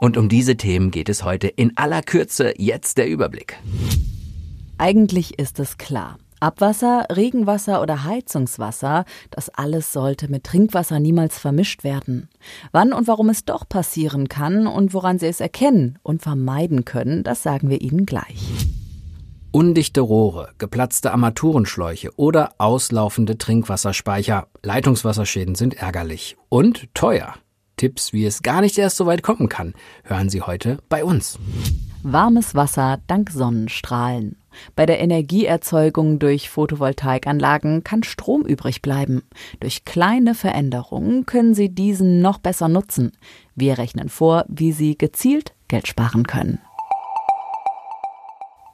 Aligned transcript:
Und 0.00 0.16
um 0.16 0.28
diese 0.28 0.56
Themen 0.56 0.90
geht 0.90 1.08
es 1.08 1.24
heute 1.24 1.48
in 1.48 1.76
aller 1.76 2.02
Kürze. 2.02 2.54
Jetzt 2.56 2.98
der 2.98 3.08
Überblick. 3.08 3.56
Eigentlich 4.78 5.38
ist 5.38 5.58
es 5.58 5.78
klar. 5.78 6.18
Abwasser, 6.40 7.06
Regenwasser 7.14 7.82
oder 7.82 8.04
Heizungswasser, 8.04 9.04
das 9.30 9.48
alles 9.48 9.92
sollte 9.92 10.30
mit 10.30 10.44
Trinkwasser 10.44 11.00
niemals 11.00 11.38
vermischt 11.38 11.82
werden. 11.82 12.28
Wann 12.70 12.92
und 12.92 13.08
warum 13.08 13.28
es 13.28 13.44
doch 13.44 13.68
passieren 13.68 14.28
kann 14.28 14.68
und 14.68 14.94
woran 14.94 15.18
Sie 15.18 15.26
es 15.26 15.40
erkennen 15.40 15.98
und 16.02 16.22
vermeiden 16.22 16.84
können, 16.84 17.24
das 17.24 17.42
sagen 17.42 17.70
wir 17.70 17.80
Ihnen 17.80 18.06
gleich. 18.06 18.52
Undichte 19.50 20.00
Rohre, 20.00 20.50
geplatzte 20.58 21.10
Armaturenschläuche 21.10 22.10
oder 22.16 22.52
auslaufende 22.58 23.38
Trinkwasserspeicher. 23.38 24.46
Leitungswasserschäden 24.62 25.54
sind 25.54 25.74
ärgerlich 25.74 26.36
und 26.48 26.94
teuer. 26.94 27.34
Tipps, 27.78 28.12
wie 28.12 28.26
es 28.26 28.42
gar 28.42 28.60
nicht 28.60 28.76
erst 28.76 28.98
so 28.98 29.06
weit 29.06 29.22
kommen 29.22 29.48
kann, 29.48 29.72
hören 30.04 30.28
Sie 30.28 30.42
heute 30.42 30.78
bei 30.90 31.02
uns. 31.02 31.38
Warmes 32.02 32.54
Wasser 32.54 33.00
dank 33.06 33.30
Sonnenstrahlen. 33.30 34.36
Bei 34.76 34.86
der 34.86 35.00
Energieerzeugung 35.00 36.18
durch 36.18 36.50
Photovoltaikanlagen 36.50 37.84
kann 37.84 38.02
Strom 38.02 38.42
übrig 38.42 38.82
bleiben. 38.82 39.22
Durch 39.60 39.84
kleine 39.84 40.34
Veränderungen 40.34 41.26
können 41.26 41.54
Sie 41.54 41.68
diesen 41.68 42.20
noch 42.20 42.38
besser 42.38 42.68
nutzen. 42.68 43.12
Wir 43.54 43.78
rechnen 43.78 44.08
vor, 44.08 44.44
wie 44.48 44.72
Sie 44.72 44.98
gezielt 44.98 45.54
Geld 45.68 45.86
sparen 45.86 46.26
können. 46.26 46.60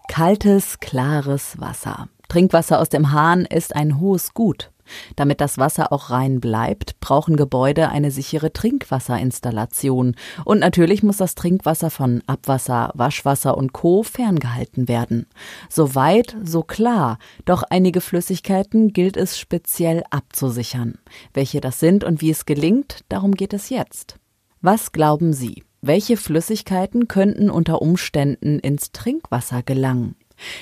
Kaltes, 0.09 0.81
klares 0.81 1.61
Wasser. 1.61 2.09
Trinkwasser 2.29 2.81
aus 2.81 2.89
dem 2.89 3.13
Hahn 3.13 3.45
ist 3.47 3.75
ein 3.75 4.01
hohes 4.01 4.33
Gut. 4.33 4.71
Damit 5.17 5.41
das 5.41 5.59
Wasser 5.59 5.93
auch 5.93 6.11
rein 6.11 6.41
bleibt, 6.41 7.01
brauchen 7.01 7.37
Gebäude 7.37 7.89
eine 7.89 8.11
sichere 8.11 8.53
Trinkwasserinstallation. 8.53 10.17
Und 10.45 10.59
natürlich 10.61 11.03
muss 11.03 11.19
das 11.19 11.35
Trinkwasser 11.35 11.91
von 11.91 12.23
Abwasser, 12.27 12.91
Waschwasser 12.95 13.57
und 13.57 13.73
Co. 13.73 14.03
ferngehalten 14.03 14.89
werden. 14.89 15.27
So 15.69 15.95
weit, 15.95 16.37
so 16.43 16.63
klar. 16.63 17.19
Doch 17.45 17.63
einige 17.63 18.01
Flüssigkeiten 18.01 18.93
gilt 18.93 19.17
es 19.17 19.39
speziell 19.39 20.05
abzusichern. 20.11 20.99
Welche 21.33 21.61
das 21.61 21.81
sind 21.81 22.05
und 22.05 22.21
wie 22.21 22.31
es 22.31 22.47
gelingt, 22.47 23.01
darum 23.09 23.33
geht 23.33 23.53
es 23.53 23.71
jetzt. 23.71 24.19
Was 24.61 24.93
glauben 24.93 25.33
Sie? 25.33 25.65
Welche 25.83 26.17
Flüssigkeiten 26.17 27.09
könnten 27.09 27.51
unter 27.51 27.83
Umständen 27.83 28.59
ins 28.59 28.93
Trinkwasser 28.93 29.63
gelangen? 29.63 30.17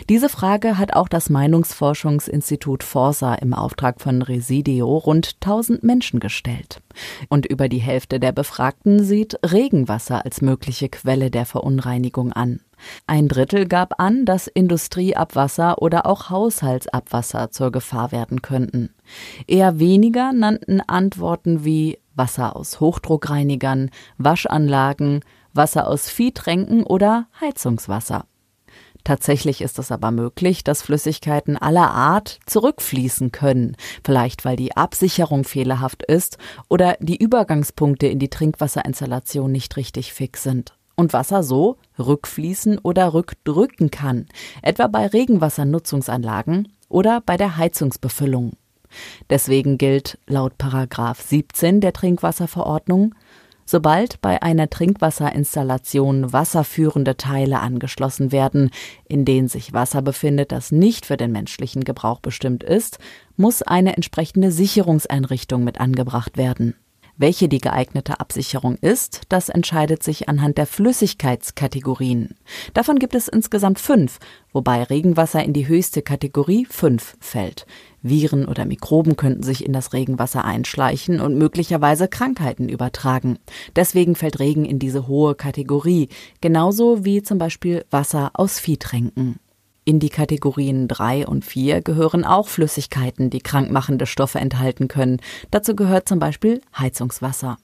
Diese 0.08 0.28
Frage 0.28 0.78
hat 0.78 0.94
auch 0.94 1.08
das 1.08 1.30
Meinungsforschungsinstitut 1.30 2.82
Forsa 2.82 3.34
im 3.34 3.54
Auftrag 3.54 4.00
von 4.00 4.22
Residio 4.22 4.96
rund 4.96 5.36
1000 5.40 5.82
Menschen 5.82 6.20
gestellt. 6.20 6.82
Und 7.28 7.46
über 7.46 7.68
die 7.68 7.78
Hälfte 7.78 8.20
der 8.20 8.32
Befragten 8.32 9.02
sieht 9.02 9.38
Regenwasser 9.44 10.24
als 10.24 10.42
mögliche 10.42 10.88
Quelle 10.88 11.30
der 11.30 11.46
Verunreinigung 11.46 12.32
an. 12.32 12.60
Ein 13.06 13.28
Drittel 13.28 13.66
gab 13.66 14.00
an, 14.00 14.24
dass 14.24 14.46
Industrieabwasser 14.46 15.80
oder 15.80 16.06
auch 16.06 16.30
Haushaltsabwasser 16.30 17.50
zur 17.50 17.70
Gefahr 17.70 18.12
werden 18.12 18.42
könnten. 18.42 18.90
Eher 19.46 19.78
weniger 19.78 20.32
nannten 20.32 20.80
Antworten 20.80 21.64
wie 21.64 21.98
Wasser 22.14 22.56
aus 22.56 22.80
Hochdruckreinigern, 22.80 23.90
Waschanlagen, 24.18 25.20
Wasser 25.54 25.86
aus 25.86 26.08
Viehtränken 26.08 26.82
oder 26.84 27.26
Heizungswasser. 27.40 28.26
Tatsächlich 29.04 29.62
ist 29.62 29.78
es 29.78 29.90
aber 29.90 30.10
möglich, 30.10 30.62
dass 30.62 30.82
Flüssigkeiten 30.82 31.56
aller 31.56 31.90
Art 31.90 32.38
zurückfließen 32.46 33.32
können, 33.32 33.76
vielleicht 34.04 34.44
weil 34.44 34.56
die 34.56 34.76
Absicherung 34.76 35.44
fehlerhaft 35.44 36.02
ist 36.04 36.38
oder 36.68 36.96
die 37.00 37.16
Übergangspunkte 37.16 38.06
in 38.06 38.18
die 38.18 38.30
Trinkwasserinstallation 38.30 39.50
nicht 39.50 39.76
richtig 39.76 40.12
fix 40.12 40.42
sind. 40.42 40.74
Und 40.94 41.12
Wasser 41.12 41.42
so 41.42 41.78
rückfließen 41.98 42.78
oder 42.78 43.14
rückdrücken 43.14 43.90
kann, 43.90 44.26
etwa 44.60 44.86
bei 44.86 45.06
Regenwassernutzungsanlagen 45.06 46.68
oder 46.88 47.22
bei 47.24 47.36
der 47.36 47.56
Heizungsbefüllung. 47.56 48.52
Deswegen 49.30 49.78
gilt 49.78 50.18
laut 50.26 50.58
Paragraph 50.58 51.20
17 51.20 51.80
der 51.80 51.94
Trinkwasserverordnung 51.94 53.14
Sobald 53.72 54.20
bei 54.20 54.42
einer 54.42 54.68
Trinkwasserinstallation 54.68 56.30
wasserführende 56.30 57.16
Teile 57.16 57.60
angeschlossen 57.60 58.30
werden, 58.30 58.70
in 59.08 59.24
denen 59.24 59.48
sich 59.48 59.72
Wasser 59.72 60.02
befindet, 60.02 60.52
das 60.52 60.72
nicht 60.72 61.06
für 61.06 61.16
den 61.16 61.32
menschlichen 61.32 61.82
Gebrauch 61.82 62.20
bestimmt 62.20 62.62
ist, 62.62 62.98
muss 63.38 63.62
eine 63.62 63.96
entsprechende 63.96 64.52
Sicherungseinrichtung 64.52 65.64
mit 65.64 65.80
angebracht 65.80 66.36
werden. 66.36 66.74
Welche 67.18 67.48
die 67.48 67.60
geeignete 67.60 68.20
Absicherung 68.20 68.76
ist, 68.76 69.22
das 69.28 69.50
entscheidet 69.50 70.02
sich 70.02 70.28
anhand 70.30 70.56
der 70.56 70.66
Flüssigkeitskategorien. 70.66 72.36
Davon 72.72 72.98
gibt 72.98 73.14
es 73.14 73.28
insgesamt 73.28 73.78
fünf, 73.78 74.18
wobei 74.52 74.82
Regenwasser 74.82 75.44
in 75.44 75.52
die 75.52 75.68
höchste 75.68 76.00
Kategorie 76.00 76.66
fünf 76.68 77.16
fällt. 77.20 77.66
Viren 78.00 78.46
oder 78.46 78.64
Mikroben 78.64 79.16
könnten 79.16 79.42
sich 79.42 79.64
in 79.64 79.74
das 79.74 79.92
Regenwasser 79.92 80.44
einschleichen 80.44 81.20
und 81.20 81.36
möglicherweise 81.36 82.08
Krankheiten 82.08 82.68
übertragen. 82.68 83.38
Deswegen 83.76 84.14
fällt 84.14 84.40
Regen 84.40 84.64
in 84.64 84.78
diese 84.78 85.06
hohe 85.06 85.34
Kategorie, 85.34 86.08
genauso 86.40 87.04
wie 87.04 87.22
zum 87.22 87.38
Beispiel 87.38 87.84
Wasser 87.90 88.30
aus 88.34 88.58
Viehtränken. 88.58 89.38
In 89.84 89.98
die 89.98 90.10
Kategorien 90.10 90.86
3 90.86 91.26
und 91.26 91.44
4 91.44 91.82
gehören 91.82 92.24
auch 92.24 92.46
Flüssigkeiten, 92.46 93.30
die 93.30 93.40
krankmachende 93.40 94.06
Stoffe 94.06 94.38
enthalten 94.38 94.86
können. 94.86 95.20
Dazu 95.50 95.74
gehört 95.74 96.08
zum 96.08 96.20
Beispiel 96.20 96.60
Heizungswasser. 96.78 97.56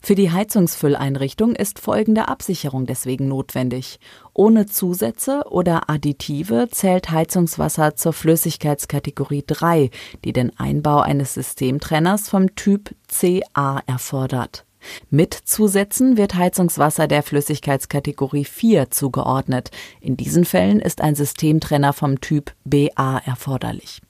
Für 0.00 0.14
die 0.14 0.30
Heizungsfülleinrichtung 0.30 1.54
ist 1.54 1.78
folgende 1.78 2.28
Absicherung 2.28 2.86
deswegen 2.86 3.28
notwendig. 3.28 3.98
Ohne 4.34 4.66
Zusätze 4.66 5.44
oder 5.48 5.88
Additive 5.88 6.68
zählt 6.70 7.10
Heizungswasser 7.10 7.96
zur 7.96 8.12
Flüssigkeitskategorie 8.12 9.44
3, 9.46 9.90
die 10.24 10.32
den 10.32 10.56
Einbau 10.58 11.00
eines 11.00 11.34
Systemtrenners 11.34 12.28
vom 12.28 12.54
Typ 12.54 12.94
CA 13.08 13.80
erfordert. 13.86 14.66
Mit 15.10 15.34
Zusätzen 15.34 16.16
wird 16.16 16.34
Heizungswasser 16.34 17.06
der 17.06 17.22
Flüssigkeitskategorie 17.22 18.44
4 18.44 18.90
zugeordnet. 18.90 19.70
In 20.00 20.16
diesen 20.16 20.44
Fällen 20.44 20.80
ist 20.80 21.00
ein 21.00 21.14
Systemtrenner 21.14 21.92
vom 21.92 22.20
Typ 22.20 22.52
BA 22.64 23.18
erforderlich. 23.24 24.00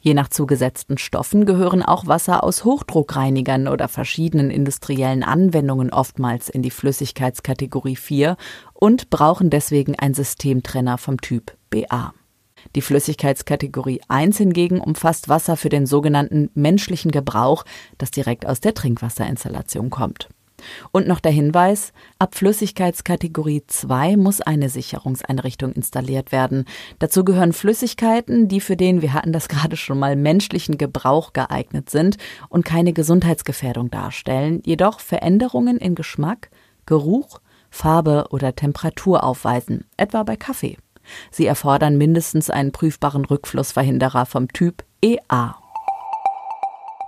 Je 0.00 0.14
nach 0.14 0.28
zugesetzten 0.28 0.98
Stoffen 0.98 1.46
gehören 1.46 1.82
auch 1.82 2.06
Wasser 2.06 2.42
aus 2.42 2.64
Hochdruckreinigern 2.64 3.68
oder 3.68 3.88
verschiedenen 3.88 4.50
industriellen 4.50 5.22
Anwendungen 5.22 5.90
oftmals 5.90 6.48
in 6.48 6.62
die 6.62 6.70
Flüssigkeitskategorie 6.70 7.96
4 7.96 8.36
und 8.72 9.10
brauchen 9.10 9.50
deswegen 9.50 9.94
ein 9.98 10.14
Systemtrenner 10.14 10.98
vom 10.98 11.20
Typ 11.20 11.56
BA. 11.70 12.14
Die 12.74 12.82
Flüssigkeitskategorie 12.82 14.00
1 14.08 14.38
hingegen 14.38 14.80
umfasst 14.80 15.28
Wasser 15.28 15.56
für 15.56 15.68
den 15.68 15.86
sogenannten 15.86 16.50
menschlichen 16.54 17.10
Gebrauch, 17.10 17.64
das 17.98 18.10
direkt 18.10 18.46
aus 18.46 18.60
der 18.60 18.74
Trinkwasserinstallation 18.74 19.90
kommt. 19.90 20.28
Und 20.92 21.06
noch 21.06 21.20
der 21.20 21.32
Hinweis, 21.32 21.92
ab 22.18 22.34
Flüssigkeitskategorie 22.34 23.62
2 23.66 24.16
muss 24.16 24.40
eine 24.40 24.68
Sicherungseinrichtung 24.68 25.72
installiert 25.72 26.32
werden. 26.32 26.64
Dazu 26.98 27.24
gehören 27.24 27.52
Flüssigkeiten, 27.52 28.48
die 28.48 28.60
für 28.60 28.76
den, 28.76 29.02
wir 29.02 29.12
hatten 29.12 29.32
das 29.32 29.48
gerade 29.48 29.76
schon 29.76 29.98
mal, 29.98 30.16
menschlichen 30.16 30.78
Gebrauch 30.78 31.32
geeignet 31.32 31.90
sind 31.90 32.16
und 32.48 32.64
keine 32.64 32.92
Gesundheitsgefährdung 32.92 33.90
darstellen, 33.90 34.62
jedoch 34.64 35.00
Veränderungen 35.00 35.78
in 35.78 35.94
Geschmack, 35.94 36.50
Geruch, 36.86 37.40
Farbe 37.70 38.26
oder 38.30 38.56
Temperatur 38.56 39.22
aufweisen, 39.24 39.84
etwa 39.96 40.22
bei 40.22 40.36
Kaffee. 40.36 40.78
Sie 41.30 41.46
erfordern 41.46 41.96
mindestens 41.96 42.50
einen 42.50 42.72
prüfbaren 42.72 43.24
Rückflussverhinderer 43.24 44.26
vom 44.26 44.48
Typ 44.48 44.84
EA. 45.02 45.56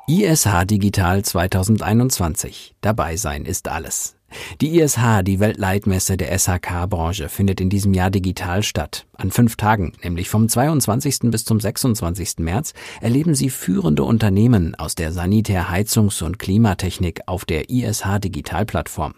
ISH 0.06 0.64
Digital 0.64 1.22
2021. 1.22 2.74
Dabei 2.80 3.16
sein 3.16 3.44
ist 3.44 3.68
alles. 3.68 4.16
Die 4.60 4.80
ISH, 4.80 5.22
die 5.22 5.40
Weltleitmesse 5.40 6.16
der 6.16 6.36
SHK-Branche, 6.36 7.28
findet 7.28 7.60
in 7.60 7.70
diesem 7.70 7.94
Jahr 7.94 8.10
digital 8.10 8.62
statt. 8.62 9.06
An 9.16 9.30
fünf 9.30 9.56
Tagen, 9.56 9.92
nämlich 10.02 10.28
vom 10.28 10.48
22. 10.48 11.30
bis 11.30 11.44
zum 11.44 11.60
26. 11.60 12.38
März, 12.38 12.74
erleben 13.00 13.34
Sie 13.34 13.50
führende 13.50 14.04
Unternehmen 14.04 14.74
aus 14.74 14.94
der 14.94 15.12
Sanitär-, 15.12 15.70
Heizungs- 15.70 16.22
und 16.22 16.38
Klimatechnik 16.38 17.22
auf 17.26 17.44
der 17.44 17.70
ISH 17.70 18.18
Digitalplattform. 18.18 19.14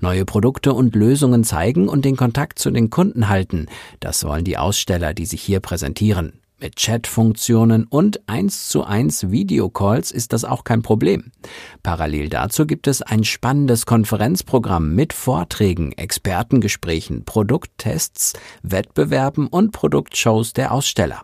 Neue 0.00 0.24
Produkte 0.24 0.72
und 0.72 0.94
Lösungen 0.94 1.44
zeigen 1.44 1.88
und 1.88 2.04
den 2.04 2.16
Kontakt 2.16 2.58
zu 2.58 2.70
den 2.70 2.90
Kunden 2.90 3.28
halten. 3.28 3.66
Das 4.00 4.24
wollen 4.24 4.44
die 4.44 4.58
Aussteller, 4.58 5.14
die 5.14 5.26
sich 5.26 5.42
hier 5.42 5.60
präsentieren. 5.60 6.34
Mit 6.62 6.76
Chat-Funktionen 6.76 7.86
und 7.86 8.20
1 8.28 8.68
zu 8.68 8.84
1 8.84 9.32
Videocalls 9.32 10.12
ist 10.12 10.32
das 10.32 10.44
auch 10.44 10.62
kein 10.62 10.82
Problem. 10.82 11.32
Parallel 11.82 12.28
dazu 12.28 12.68
gibt 12.68 12.86
es 12.86 13.02
ein 13.02 13.24
spannendes 13.24 13.84
Konferenzprogramm 13.84 14.94
mit 14.94 15.12
Vorträgen, 15.12 15.90
Expertengesprächen, 15.90 17.24
Produkttests, 17.24 18.34
Wettbewerben 18.62 19.48
und 19.48 19.72
Produktshows 19.72 20.52
der 20.52 20.70
Aussteller. 20.70 21.22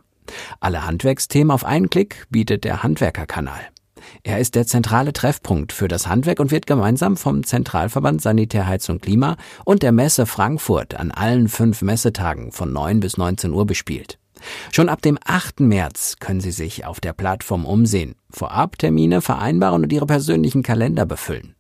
Alle 0.58 0.84
Handwerksthemen 0.84 1.52
auf 1.52 1.64
einen 1.64 1.88
Klick 1.88 2.26
bietet 2.30 2.64
der 2.64 2.82
Handwerkerkanal. 2.82 3.60
Er 4.22 4.38
ist 4.38 4.54
der 4.54 4.66
zentrale 4.66 5.12
Treffpunkt 5.12 5.72
für 5.72 5.88
das 5.88 6.06
Handwerk 6.06 6.40
und 6.40 6.50
wird 6.50 6.66
gemeinsam 6.66 7.16
vom 7.16 7.44
Zentralverband 7.44 8.22
Sanitär, 8.22 8.66
Heiz 8.66 8.88
und 8.88 9.02
Klima 9.02 9.36
und 9.64 9.82
der 9.82 9.92
Messe 9.92 10.26
Frankfurt 10.26 10.94
an 10.94 11.10
allen 11.10 11.48
fünf 11.48 11.82
Messetagen 11.82 12.52
von 12.52 12.72
9 12.72 13.00
bis 13.00 13.16
19 13.16 13.52
Uhr 13.52 13.66
bespielt. 13.66 14.18
Schon 14.72 14.88
ab 14.88 15.02
dem 15.02 15.18
8. 15.24 15.60
März 15.60 16.16
können 16.20 16.40
Sie 16.40 16.52
sich 16.52 16.84
auf 16.84 17.00
der 17.00 17.12
Plattform 17.12 17.64
umsehen, 17.64 18.14
Vorabtermine 18.30 19.20
vereinbaren 19.20 19.82
und 19.82 19.92
Ihre 19.92 20.06
persönlichen 20.06 20.62
Kalender 20.62 21.06
befüllen. 21.06 21.54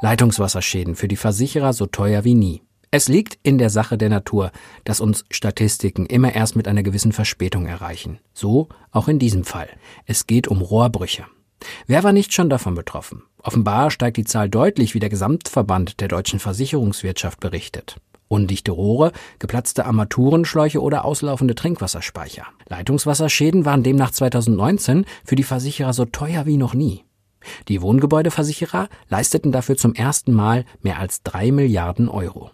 Leitungswasserschäden 0.00 0.94
für 0.94 1.08
die 1.08 1.16
Versicherer 1.16 1.72
so 1.72 1.86
teuer 1.86 2.22
wie 2.24 2.34
nie. 2.34 2.62
Es 2.90 3.08
liegt 3.08 3.38
in 3.42 3.58
der 3.58 3.68
Sache 3.68 3.98
der 3.98 4.08
Natur, 4.08 4.50
dass 4.84 5.00
uns 5.00 5.24
Statistiken 5.30 6.06
immer 6.06 6.34
erst 6.34 6.56
mit 6.56 6.66
einer 6.66 6.82
gewissen 6.82 7.12
Verspätung 7.12 7.66
erreichen. 7.66 8.18
So 8.32 8.68
auch 8.92 9.08
in 9.08 9.18
diesem 9.18 9.44
Fall. 9.44 9.68
Es 10.06 10.26
geht 10.26 10.48
um 10.48 10.62
Rohrbrüche. 10.62 11.26
Wer 11.86 12.02
war 12.02 12.12
nicht 12.12 12.32
schon 12.32 12.48
davon 12.48 12.74
betroffen? 12.74 13.24
Offenbar 13.48 13.90
steigt 13.90 14.18
die 14.18 14.24
Zahl 14.24 14.50
deutlich, 14.50 14.92
wie 14.92 14.98
der 14.98 15.08
Gesamtverband 15.08 16.00
der 16.00 16.08
deutschen 16.08 16.38
Versicherungswirtschaft 16.38 17.40
berichtet. 17.40 17.96
Undichte 18.28 18.72
Rohre, 18.72 19.10
geplatzte 19.38 19.86
Armaturenschläuche 19.86 20.82
oder 20.82 21.06
auslaufende 21.06 21.54
Trinkwasserspeicher. 21.54 22.44
Leitungswasserschäden 22.68 23.64
waren 23.64 23.82
demnach 23.82 24.10
2019 24.10 25.06
für 25.24 25.34
die 25.34 25.44
Versicherer 25.44 25.94
so 25.94 26.04
teuer 26.04 26.44
wie 26.44 26.58
noch 26.58 26.74
nie. 26.74 27.06
Die 27.68 27.80
Wohngebäudeversicherer 27.80 28.90
leisteten 29.08 29.50
dafür 29.50 29.78
zum 29.78 29.94
ersten 29.94 30.34
Mal 30.34 30.66
mehr 30.82 30.98
als 30.98 31.22
drei 31.22 31.50
Milliarden 31.50 32.10
Euro. 32.10 32.50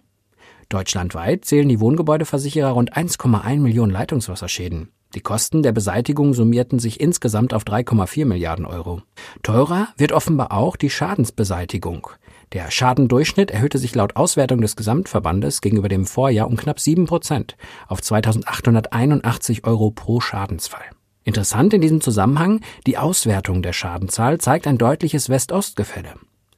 Deutschlandweit 0.69 1.45
zählen 1.45 1.69
die 1.69 1.81
Wohngebäudeversicherer 1.81 2.71
rund 2.71 2.97
1,1 2.97 3.59
Millionen 3.59 3.91
Leitungswasserschäden. 3.91 4.91
Die 5.15 5.21
Kosten 5.21 5.63
der 5.63 5.73
Beseitigung 5.73 6.35
summierten 6.35 6.79
sich 6.79 7.01
insgesamt 7.01 7.55
auf 7.55 7.63
3,4 7.63 8.25
Milliarden 8.25 8.67
Euro. 8.67 9.03
Teurer 9.43 9.89
wird 9.97 10.13
offenbar 10.13 10.53
auch 10.53 10.77
die 10.77 10.91
Schadensbeseitigung. 10.91 12.09
Der 12.53 12.71
Schadendurchschnitt 12.71 13.51
erhöhte 13.51 13.79
sich 13.79 13.95
laut 13.95 14.17
Auswertung 14.17 14.61
des 14.61 14.77
Gesamtverbandes 14.77 15.61
gegenüber 15.61 15.89
dem 15.89 16.05
Vorjahr 16.05 16.49
um 16.49 16.57
knapp 16.57 16.81
7 16.81 17.07
Prozent 17.07 17.57
auf 17.87 18.03
2881 18.03 19.65
Euro 19.65 19.91
pro 19.91 20.21
Schadensfall. 20.21 20.85
Interessant 21.23 21.73
in 21.73 21.81
diesem 21.81 22.01
Zusammenhang, 22.01 22.61
die 22.87 22.99
Auswertung 22.99 23.63
der 23.63 23.73
Schadenzahl 23.73 24.39
zeigt 24.39 24.67
ein 24.67 24.79
deutliches 24.79 25.29
West-Ost-Gefälle. 25.29 26.15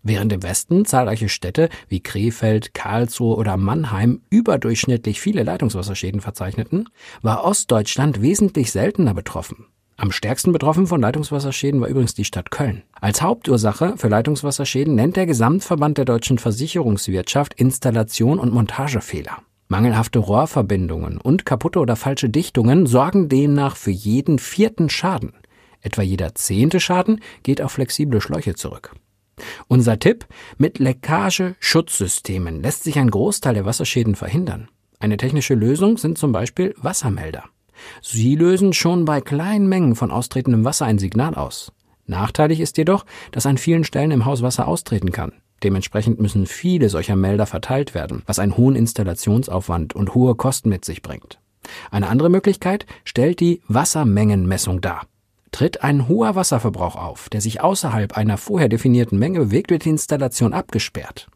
Während 0.09 0.33
im 0.33 0.45
Westen 0.45 0.85
zahlreiche 0.85 1.29
Städte 1.29 1.69
wie 1.89 1.99
Krefeld, 1.99 2.75
Karlsruhe 2.75 3.35
oder 3.35 3.57
Mannheim 3.57 4.21
überdurchschnittlich 4.31 5.21
viele 5.21 5.43
Leitungswasserschäden 5.43 6.21
verzeichneten, 6.21 6.89
war 7.23 7.43
Ostdeutschland 7.43 8.23
wesentlich 8.23 8.71
seltener 8.71 9.15
betroffen. 9.15 9.67
Am 9.97 10.13
stärksten 10.13 10.53
betroffen 10.53 10.87
von 10.87 11.01
Leitungswasserschäden 11.01 11.81
war 11.81 11.89
übrigens 11.89 12.15
die 12.15 12.25
Stadt 12.25 12.53
Köln. 12.53 12.85
Als 12.93 13.21
Hauptursache 13.21 13.95
für 13.97 14.07
Leitungswasserschäden 14.07 14.95
nennt 14.95 15.17
der 15.17 15.27
Gesamtverband 15.27 15.99
der 15.99 16.05
deutschen 16.05 16.39
Versicherungswirtschaft 16.39 17.55
Installation 17.55 18.39
und 18.39 18.55
Montagefehler. 18.55 19.39
Mangelhafte 19.67 20.21
Rohrverbindungen 20.21 21.19
und 21.19 21.45
kaputte 21.45 21.81
oder 21.81 21.97
falsche 21.97 22.29
Dichtungen 22.29 22.87
sorgen 22.87 23.29
demnach 23.29 23.75
für 23.75 23.91
jeden 23.91 24.39
vierten 24.39 24.89
Schaden. 24.89 25.33
Etwa 25.81 26.03
jeder 26.03 26.37
zehnte 26.37 26.79
Schaden 26.79 27.21
geht 27.43 27.61
auf 27.61 27.73
flexible 27.73 28.21
Schläuche 28.21 28.55
zurück. 28.55 28.95
Unser 29.69 29.99
Tipp, 29.99 30.27
mit 30.59 30.79
Leckage-Schutzsystemen 30.79 32.63
lässt 32.63 32.85
sich 32.85 32.99
ein 32.99 33.11
Großteil 33.11 33.55
der 33.55 33.65
Wasserschäden 33.65 34.15
verhindern. 34.15 34.69
Eine 34.99 35.17
technische 35.17 35.55
Lösung 35.55 35.99
sind 35.99 36.19
zum 36.19 36.33
Beispiel 36.33 36.75
Wassermelder. 36.79 37.45
Sie 38.01 38.37
lösen 38.37 38.73
schon 38.73 39.05
bei 39.05 39.21
kleinen 39.21 39.69
Mengen 39.69 39.95
von 39.95 40.11
austretendem 40.11 40.65
Wasser 40.65 40.87
ein 40.87 40.99
Signal 40.99 41.35
aus. 41.35 41.73
Nachteilig 42.07 42.61
ist 42.61 42.79
jedoch, 42.79 43.05
dass 43.33 43.47
an 43.47 43.59
vielen 43.59 43.85
Stellen 43.85 44.13
im 44.13 44.25
Haus 44.25 44.43
Wasser 44.43 44.69
austreten 44.69 45.13
kann. 45.13 45.33
Dementsprechend 45.63 46.21
müssen 46.21 46.47
viele 46.47 46.89
solcher 46.89 47.17
Melder 47.17 47.47
verteilt 47.47 47.95
werden, 47.95 48.23
was 48.27 48.39
einen 48.39 48.57
hohen 48.57 48.77
Installationsaufwand 48.77 49.95
und 49.95 50.15
hohe 50.15 50.35
Kosten 50.35 50.69
mit 50.69 50.85
sich 50.85 51.03
bringt. 51.03 51.41
Eine 51.91 52.09
andere 52.09 52.29
Möglichkeit 52.29 52.87
stellt 53.05 53.41
die 53.41 53.63
Wassermengenmessung 53.67 54.81
dar. 54.81 55.07
Tritt 55.57 55.83
ein 55.83 56.07
hoher 56.07 56.35
Wasserverbrauch 56.35 56.97
auf, 56.97 57.31
der 57.31 57.41
sich 57.41 57.63
außerhalb 57.63 58.15
einer 58.15 58.37
vorher 58.37 58.69
definierten 58.69 59.19
Menge 59.19 59.39
bewegt, 59.39 59.71
wird 59.71 59.87
die 59.87 59.89
Installation 59.89 60.53
abgesperrt. 60.53 61.29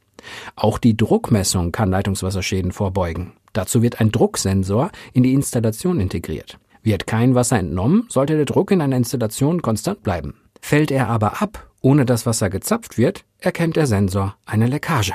Auch 0.57 0.77
die 0.77 0.95
Druckmessung 0.95 1.73
kann 1.73 1.91
Leitungswasserschäden 1.91 2.71
vorbeugen. 2.71 3.33
Dazu 3.55 3.81
wird 3.81 3.99
ein 3.99 4.13
Drucksensor 4.13 4.91
in 5.15 5.23
die 5.23 5.33
Installation 5.33 6.01
integriert. 6.01 6.59
Wird 6.83 7.07
kein 7.07 7.35
Wasser 7.35 7.59
entnommen, 7.59 8.05
sollte 8.11 8.37
der 8.37 8.45
Druck 8.45 8.73
in 8.73 8.83
einer 8.83 8.99
Installation 8.99 9.63
konstant 9.63 10.03
bleiben. 10.03 10.35
Fällt 10.61 10.91
er 10.91 11.09
aber 11.09 11.41
ab 11.41 11.71
ohne 11.81 12.05
dass 12.05 12.27
Wasser 12.27 12.51
gezapft 12.51 12.99
wird, 12.99 13.25
erkennt 13.39 13.77
der 13.77 13.87
Sensor 13.87 14.37
eine 14.45 14.67
Leckage. 14.67 15.15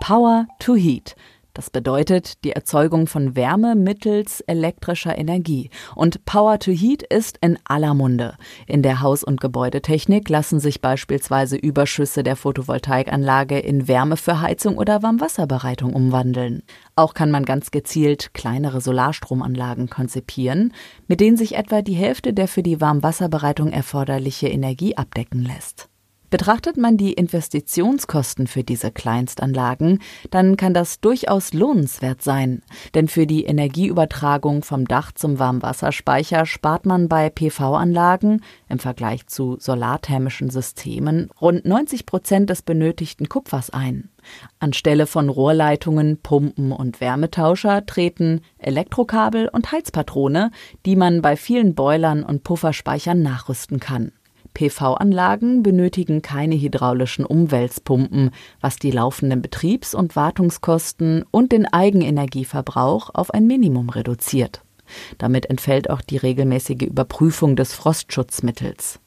Power 0.00 0.46
to 0.60 0.76
Heat. 0.76 1.16
Das 1.58 1.70
bedeutet 1.70 2.44
die 2.44 2.52
Erzeugung 2.52 3.08
von 3.08 3.34
Wärme 3.34 3.74
mittels 3.74 4.42
elektrischer 4.42 5.18
Energie. 5.18 5.70
Und 5.96 6.24
Power 6.24 6.60
to 6.60 6.70
Heat 6.70 7.02
ist 7.02 7.36
in 7.40 7.58
aller 7.64 7.94
Munde. 7.94 8.36
In 8.68 8.84
der 8.84 9.00
Haus- 9.00 9.24
und 9.24 9.40
Gebäudetechnik 9.40 10.28
lassen 10.28 10.60
sich 10.60 10.80
beispielsweise 10.80 11.56
Überschüsse 11.56 12.22
der 12.22 12.36
Photovoltaikanlage 12.36 13.58
in 13.58 13.88
Wärme 13.88 14.16
für 14.16 14.40
Heizung 14.40 14.78
oder 14.78 15.02
Warmwasserbereitung 15.02 15.94
umwandeln. 15.94 16.62
Auch 16.94 17.12
kann 17.12 17.32
man 17.32 17.44
ganz 17.44 17.72
gezielt 17.72 18.34
kleinere 18.34 18.80
Solarstromanlagen 18.80 19.90
konzipieren, 19.90 20.72
mit 21.08 21.18
denen 21.18 21.36
sich 21.36 21.56
etwa 21.56 21.82
die 21.82 21.94
Hälfte 21.94 22.32
der 22.32 22.46
für 22.46 22.62
die 22.62 22.80
Warmwasserbereitung 22.80 23.72
erforderliche 23.72 24.46
Energie 24.46 24.96
abdecken 24.96 25.42
lässt. 25.42 25.88
Betrachtet 26.30 26.76
man 26.76 26.98
die 26.98 27.14
Investitionskosten 27.14 28.46
für 28.46 28.62
diese 28.62 28.90
Kleinstanlagen, 28.90 30.00
dann 30.30 30.58
kann 30.58 30.74
das 30.74 31.00
durchaus 31.00 31.54
lohnenswert 31.54 32.22
sein. 32.22 32.62
Denn 32.94 33.08
für 33.08 33.26
die 33.26 33.44
Energieübertragung 33.44 34.62
vom 34.62 34.86
Dach 34.86 35.12
zum 35.12 35.38
Warmwasserspeicher 35.38 36.44
spart 36.44 36.84
man 36.84 37.08
bei 37.08 37.30
PV-Anlagen 37.30 38.42
im 38.68 38.78
Vergleich 38.78 39.26
zu 39.26 39.56
solarthermischen 39.58 40.50
Systemen 40.50 41.30
rund 41.40 41.64
90 41.64 42.04
Prozent 42.04 42.50
des 42.50 42.60
benötigten 42.60 43.30
Kupfers 43.30 43.70
ein. 43.70 44.10
Anstelle 44.58 45.06
von 45.06 45.30
Rohrleitungen, 45.30 46.18
Pumpen 46.22 46.72
und 46.72 47.00
Wärmetauscher 47.00 47.86
treten 47.86 48.42
Elektrokabel 48.58 49.48
und 49.48 49.72
Heizpatrone, 49.72 50.50
die 50.84 50.96
man 50.96 51.22
bei 51.22 51.36
vielen 51.36 51.74
Boilern 51.74 52.22
und 52.22 52.44
Pufferspeichern 52.44 53.22
nachrüsten 53.22 53.80
kann. 53.80 54.12
PV-Anlagen 54.58 55.62
benötigen 55.62 56.20
keine 56.20 56.56
hydraulischen 56.56 57.24
Umwälzpumpen, 57.24 58.32
was 58.60 58.76
die 58.76 58.90
laufenden 58.90 59.40
Betriebs- 59.40 59.94
und 59.94 60.16
Wartungskosten 60.16 61.24
und 61.30 61.52
den 61.52 61.66
Eigenenergieverbrauch 61.66 63.10
auf 63.14 63.32
ein 63.32 63.46
Minimum 63.46 63.88
reduziert. 63.88 64.62
Damit 65.16 65.46
entfällt 65.46 65.88
auch 65.90 66.00
die 66.00 66.16
regelmäßige 66.16 66.82
Überprüfung 66.82 67.54
des 67.54 67.72
Frostschutzmittels. 67.72 68.98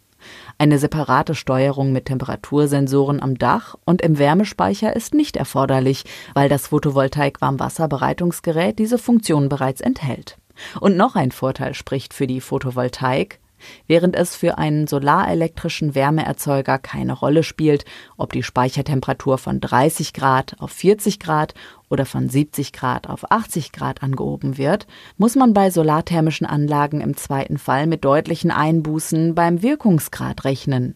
Eine 0.57 0.79
separate 0.79 1.35
Steuerung 1.35 1.91
mit 1.91 2.05
Temperatursensoren 2.05 3.21
am 3.21 3.37
Dach 3.37 3.75
und 3.83 4.01
im 4.01 4.17
Wärmespeicher 4.19 4.95
ist 4.95 5.13
nicht 5.13 5.35
erforderlich, 5.35 6.05
weil 6.33 6.47
das 6.47 6.67
Photovoltaik-Warmwasserbereitungsgerät 6.67 8.79
diese 8.79 8.97
Funktion 8.97 9.49
bereits 9.49 9.81
enthält. 9.81 10.37
Und 10.79 10.95
noch 10.95 11.17
ein 11.17 11.31
Vorteil 11.31 11.73
spricht 11.73 12.13
für 12.13 12.27
die 12.27 12.39
Photovoltaik. 12.39 13.41
Während 13.87 14.15
es 14.15 14.35
für 14.35 14.57
einen 14.57 14.87
solarelektrischen 14.87 15.95
Wärmeerzeuger 15.95 16.77
keine 16.79 17.13
Rolle 17.13 17.43
spielt, 17.43 17.85
ob 18.17 18.33
die 18.33 18.43
Speichertemperatur 18.43 19.37
von 19.37 19.59
30 19.59 20.13
Grad 20.13 20.55
auf 20.59 20.71
40 20.71 21.19
Grad 21.19 21.53
oder 21.89 22.05
von 22.05 22.29
70 22.29 22.73
Grad 22.73 23.09
auf 23.09 23.31
80 23.31 23.71
Grad 23.71 24.03
angehoben 24.03 24.57
wird, 24.57 24.87
muss 25.17 25.35
man 25.35 25.53
bei 25.53 25.69
solarthermischen 25.69 26.47
Anlagen 26.47 27.01
im 27.01 27.17
zweiten 27.17 27.57
Fall 27.57 27.87
mit 27.87 28.05
deutlichen 28.05 28.51
Einbußen 28.51 29.35
beim 29.35 29.61
Wirkungsgrad 29.61 30.45
rechnen. 30.45 30.95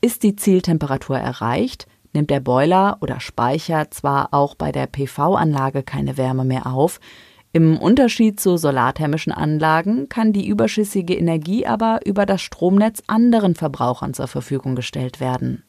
Ist 0.00 0.22
die 0.22 0.36
Zieltemperatur 0.36 1.18
erreicht, 1.18 1.86
nimmt 2.12 2.30
der 2.30 2.40
Boiler 2.40 2.98
oder 3.00 3.20
Speicher 3.20 3.90
zwar 3.90 4.32
auch 4.32 4.54
bei 4.54 4.72
der 4.72 4.86
PV-Anlage 4.86 5.82
keine 5.82 6.16
Wärme 6.16 6.44
mehr 6.44 6.66
auf, 6.66 7.00
im 7.52 7.78
Unterschied 7.78 8.38
zu 8.38 8.56
solarthermischen 8.56 9.32
Anlagen 9.32 10.08
kann 10.08 10.32
die 10.32 10.46
überschüssige 10.46 11.14
Energie 11.14 11.66
aber 11.66 12.00
über 12.04 12.24
das 12.24 12.42
Stromnetz 12.42 13.02
anderen 13.08 13.56
Verbrauchern 13.56 14.14
zur 14.14 14.28
Verfügung 14.28 14.76
gestellt 14.76 15.18
werden. 15.18 15.64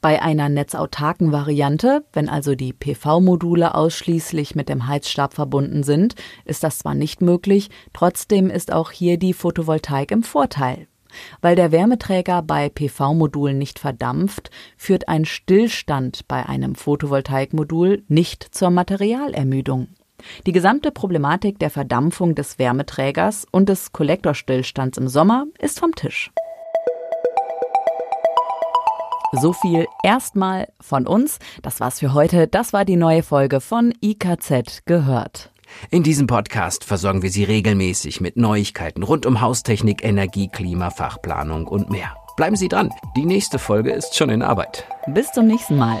Bei 0.00 0.20
einer 0.20 0.48
netzautarken 0.48 1.32
Variante, 1.32 2.04
wenn 2.12 2.28
also 2.28 2.56
die 2.56 2.72
PV-Module 2.72 3.74
ausschließlich 3.74 4.54
mit 4.54 4.68
dem 4.68 4.86
Heizstab 4.86 5.34
verbunden 5.34 5.82
sind, 5.82 6.14
ist 6.44 6.64
das 6.64 6.80
zwar 6.80 6.94
nicht 6.94 7.22
möglich, 7.22 7.70
trotzdem 7.92 8.50
ist 8.50 8.72
auch 8.72 8.90
hier 8.90 9.16
die 9.16 9.32
Photovoltaik 9.32 10.10
im 10.10 10.22
Vorteil. 10.22 10.88
Weil 11.40 11.56
der 11.56 11.72
Wärmeträger 11.72 12.42
bei 12.42 12.68
PV-Modulen 12.68 13.56
nicht 13.56 13.78
verdampft, 13.78 14.50
führt 14.76 15.08
ein 15.08 15.24
Stillstand 15.24 16.26
bei 16.26 16.44
einem 16.44 16.74
Photovoltaikmodul 16.74 18.02
nicht 18.08 18.42
zur 18.50 18.70
Materialermüdung. 18.70 19.88
Die 20.46 20.52
gesamte 20.52 20.90
Problematik 20.90 21.58
der 21.58 21.70
Verdampfung 21.70 22.34
des 22.34 22.58
Wärmeträgers 22.58 23.46
und 23.50 23.68
des 23.68 23.92
Kollektorstillstands 23.92 24.98
im 24.98 25.08
Sommer 25.08 25.46
ist 25.58 25.78
vom 25.78 25.94
Tisch. 25.94 26.30
So 29.32 29.52
viel 29.52 29.86
erstmal 30.02 30.68
von 30.80 31.06
uns. 31.06 31.38
Das 31.62 31.80
war's 31.80 31.98
für 32.00 32.14
heute. 32.14 32.46
Das 32.46 32.72
war 32.72 32.84
die 32.84 32.96
neue 32.96 33.22
Folge 33.22 33.60
von 33.60 33.92
IKZ 34.00 34.84
gehört. 34.86 35.50
In 35.90 36.02
diesem 36.02 36.26
Podcast 36.26 36.84
versorgen 36.84 37.22
wir 37.22 37.30
Sie 37.30 37.44
regelmäßig 37.44 38.20
mit 38.20 38.36
Neuigkeiten 38.36 39.02
rund 39.02 39.26
um 39.26 39.40
Haustechnik, 39.40 40.04
Energie, 40.04 40.48
Klima, 40.48 40.90
Fachplanung 40.90 41.66
und 41.66 41.90
mehr. 41.90 42.14
Bleiben 42.36 42.56
Sie 42.56 42.68
dran. 42.68 42.90
Die 43.16 43.24
nächste 43.24 43.58
Folge 43.58 43.92
ist 43.92 44.16
schon 44.16 44.30
in 44.30 44.42
Arbeit. 44.42 44.86
Bis 45.06 45.30
zum 45.32 45.46
nächsten 45.46 45.76
Mal. 45.76 46.00